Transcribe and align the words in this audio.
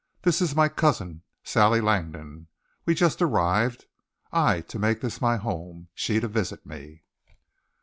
"This 0.23 0.41
is 0.41 0.55
my 0.55 0.67
cousin, 0.67 1.21
Sally 1.43 1.79
Langdon. 1.79 2.47
We 2.87 2.95
just 2.95 3.21
arrived 3.21 3.85
I 4.31 4.61
to 4.61 4.79
make 4.79 5.01
this 5.01 5.21
my 5.21 5.37
home, 5.37 5.89
she 5.93 6.19
to 6.19 6.27
visit 6.27 6.65
me." 6.65 7.03